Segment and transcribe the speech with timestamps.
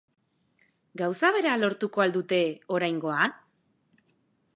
[1.01, 2.39] Gauza bera lortuko al dute
[2.79, 3.37] oraingoan?